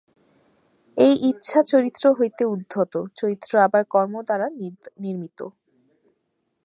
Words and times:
এই 0.97 1.13
ইচ্ছা 1.29 1.59
চরিত্র 1.71 2.03
হইতে 2.17 2.43
উদ্ভূত, 2.45 2.93
চরিত্র 3.19 3.51
আবার 3.59 3.83
কর্মদ্বারা 3.93 4.47
নির্মিত। 5.03 5.39